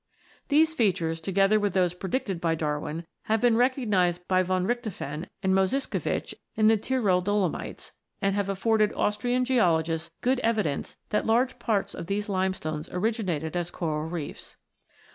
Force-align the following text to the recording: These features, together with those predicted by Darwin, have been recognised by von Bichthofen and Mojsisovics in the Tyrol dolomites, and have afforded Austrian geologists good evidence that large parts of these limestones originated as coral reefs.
These 0.47 0.73
features, 0.73 1.21
together 1.21 1.59
with 1.59 1.73
those 1.75 1.93
predicted 1.93 2.41
by 2.41 2.55
Darwin, 2.55 3.05
have 3.25 3.39
been 3.39 3.55
recognised 3.55 4.27
by 4.27 4.41
von 4.41 4.65
Bichthofen 4.65 5.27
and 5.43 5.53
Mojsisovics 5.53 6.33
in 6.55 6.69
the 6.69 6.75
Tyrol 6.77 7.21
dolomites, 7.21 7.91
and 8.19 8.35
have 8.35 8.49
afforded 8.49 8.91
Austrian 8.93 9.45
geologists 9.45 10.09
good 10.21 10.39
evidence 10.39 10.97
that 11.09 11.27
large 11.27 11.59
parts 11.59 11.93
of 11.93 12.07
these 12.07 12.29
limestones 12.29 12.89
originated 12.91 13.55
as 13.55 13.69
coral 13.69 14.09
reefs. 14.09 14.57